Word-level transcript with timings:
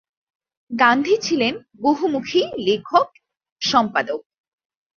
গান্ধী 0.71 1.15
ছিলেন 1.21 1.53
বহুমুখী 1.81 2.41
লেখক, 2.57 3.07
সম্পাদক। 3.61 4.19